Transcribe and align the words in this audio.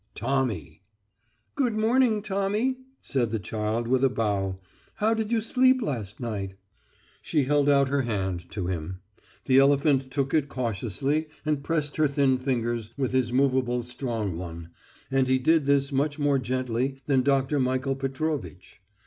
"Tommy." 0.15 0.81
"Good 1.53 1.77
morning, 1.77 2.23
Tommy," 2.23 2.79
said 3.03 3.29
the 3.29 3.37
child, 3.37 3.87
with 3.87 4.03
a 4.03 4.09
bow. 4.09 4.59
"How 4.95 5.13
did 5.13 5.31
you 5.31 5.39
sleep 5.39 5.79
last 5.79 6.19
night?" 6.19 6.55
She 7.21 7.43
held 7.43 7.69
out 7.69 7.89
her 7.89 8.01
hand 8.01 8.49
to 8.49 8.65
him. 8.65 8.99
The 9.45 9.59
elephant 9.59 10.09
took 10.09 10.33
it 10.33 10.49
cautiously 10.49 11.27
and 11.45 11.63
pressed 11.63 11.97
her 11.97 12.07
thin 12.07 12.39
fingers 12.39 12.89
with 12.97 13.11
his 13.11 13.31
movable 13.31 13.83
strong 13.83 14.39
one, 14.39 14.69
and 15.11 15.27
he 15.27 15.37
did 15.37 15.67
this 15.67 15.91
much 15.91 16.17
more 16.17 16.39
gently 16.39 16.97
than 17.05 17.21
Dr. 17.21 17.59
Michael 17.59 17.95
Petrovitch. 17.95 18.81